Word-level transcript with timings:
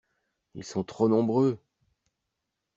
Ils 0.55 0.63
sont 0.63 0.83
trop 0.83 1.07
nombreux. 1.07 1.59